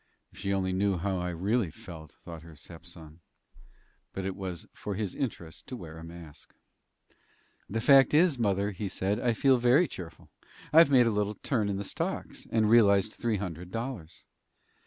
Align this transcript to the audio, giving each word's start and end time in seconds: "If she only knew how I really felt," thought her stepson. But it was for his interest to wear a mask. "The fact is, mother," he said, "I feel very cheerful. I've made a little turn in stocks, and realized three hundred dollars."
"If 0.31 0.39
she 0.39 0.51
only 0.51 0.73
knew 0.73 0.97
how 0.97 1.19
I 1.19 1.29
really 1.29 1.69
felt," 1.69 2.17
thought 2.25 2.41
her 2.41 2.55
stepson. 2.55 3.19
But 4.13 4.25
it 4.25 4.35
was 4.35 4.65
for 4.73 4.95
his 4.95 5.13
interest 5.13 5.67
to 5.67 5.75
wear 5.77 5.99
a 5.99 6.03
mask. 6.03 6.55
"The 7.69 7.81
fact 7.81 8.11
is, 8.11 8.39
mother," 8.39 8.71
he 8.71 8.89
said, 8.89 9.19
"I 9.19 9.33
feel 9.33 9.59
very 9.59 9.87
cheerful. 9.87 10.31
I've 10.73 10.89
made 10.89 11.05
a 11.05 11.11
little 11.11 11.35
turn 11.35 11.69
in 11.69 11.83
stocks, 11.83 12.47
and 12.51 12.67
realized 12.67 13.13
three 13.13 13.37
hundred 13.37 13.69
dollars." 13.69 14.25